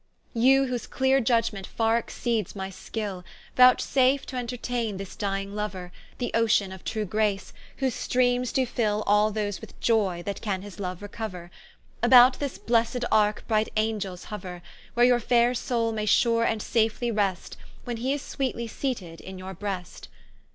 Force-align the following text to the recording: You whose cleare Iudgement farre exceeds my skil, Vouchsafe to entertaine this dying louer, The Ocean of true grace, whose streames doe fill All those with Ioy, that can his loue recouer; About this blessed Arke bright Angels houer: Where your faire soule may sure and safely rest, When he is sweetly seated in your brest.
You 0.33 0.65
whose 0.65 0.87
cleare 0.87 1.21
Iudgement 1.21 1.67
farre 1.67 1.99
exceeds 1.99 2.55
my 2.55 2.71
skil, 2.71 3.23
Vouchsafe 3.55 4.25
to 4.25 4.35
entertaine 4.35 4.97
this 4.97 5.15
dying 5.15 5.51
louer, 5.55 5.91
The 6.17 6.31
Ocean 6.33 6.71
of 6.71 6.83
true 6.83 7.05
grace, 7.05 7.53
whose 7.77 7.93
streames 7.93 8.51
doe 8.51 8.65
fill 8.65 9.03
All 9.05 9.29
those 9.29 9.61
with 9.61 9.79
Ioy, 9.79 10.23
that 10.25 10.41
can 10.41 10.63
his 10.63 10.79
loue 10.79 10.97
recouer; 10.99 11.51
About 12.01 12.39
this 12.39 12.57
blessed 12.57 13.05
Arke 13.11 13.45
bright 13.47 13.69
Angels 13.77 14.23
houer: 14.31 14.63
Where 14.95 15.05
your 15.05 15.19
faire 15.19 15.53
soule 15.53 15.91
may 15.91 16.07
sure 16.07 16.45
and 16.45 16.63
safely 16.63 17.11
rest, 17.11 17.55
When 17.83 17.97
he 17.97 18.11
is 18.11 18.23
sweetly 18.23 18.65
seated 18.65 19.21
in 19.21 19.37
your 19.37 19.53
brest. 19.53 20.07